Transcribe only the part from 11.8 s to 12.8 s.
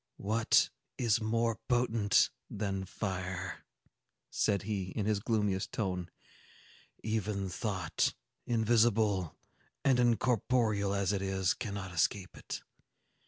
escape it.